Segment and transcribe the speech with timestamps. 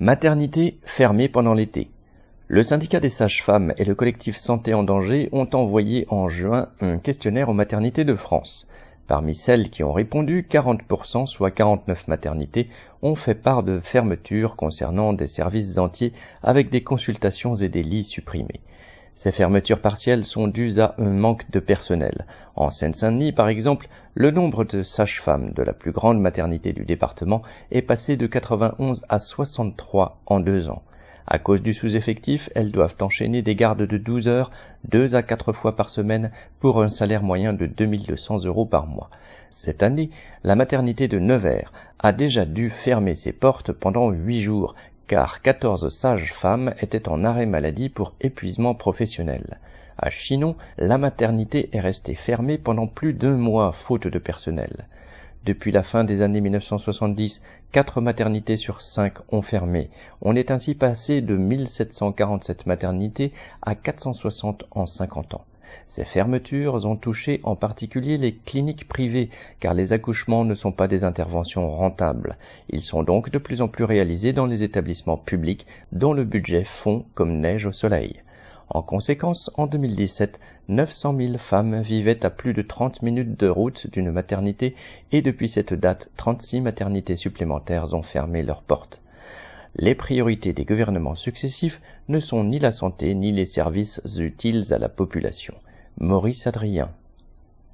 [0.00, 1.90] Maternité fermée pendant l'été.
[2.46, 6.98] Le syndicat des sages-femmes et le collectif Santé en danger ont envoyé en juin un
[6.98, 8.70] questionnaire aux maternités de France.
[9.08, 12.68] Parmi celles qui ont répondu, 40%, soit 49 maternités,
[13.02, 16.12] ont fait part de fermetures concernant des services entiers
[16.44, 18.60] avec des consultations et des lits supprimés.
[19.18, 22.24] Ces fermetures partielles sont dues à un manque de personnel.
[22.54, 27.42] En Seine-Saint-Denis, par exemple, le nombre de sages-femmes de la plus grande maternité du département
[27.72, 30.84] est passé de 91 à 63 en deux ans.
[31.26, 34.52] À cause du sous-effectif, elles doivent enchaîner des gardes de 12 heures,
[34.84, 39.10] deux à quatre fois par semaine, pour un salaire moyen de 2200 euros par mois.
[39.50, 40.10] Cette année,
[40.44, 44.76] la maternité de Nevers a déjà dû fermer ses portes pendant huit jours,
[45.08, 49.58] car 14 sages-femmes étaient en arrêt maladie pour épuisement professionnel.
[49.96, 54.86] À Chinon, la maternité est restée fermée pendant plus d'un mois faute de personnel.
[55.44, 59.90] Depuis la fin des années 1970, quatre maternités sur cinq ont fermé.
[60.20, 65.44] On est ainsi passé de 1747 maternités à 460 en 50 ans.
[65.88, 69.30] Ces fermetures ont touché en particulier les cliniques privées,
[69.60, 72.36] car les accouchements ne sont pas des interventions rentables.
[72.70, 76.64] Ils sont donc de plus en plus réalisés dans les établissements publics dont le budget
[76.64, 78.22] fond comme neige au soleil.
[78.70, 83.90] En conséquence, en 2017, 900 000 femmes vivaient à plus de 30 minutes de route
[83.90, 84.76] d'une maternité
[85.10, 89.00] et depuis cette date, 36 maternités supplémentaires ont fermé leurs portes.
[89.76, 94.78] Les priorités des gouvernements successifs ne sont ni la santé ni les services utiles à
[94.78, 95.54] la population.
[95.98, 96.90] Maurice Adrien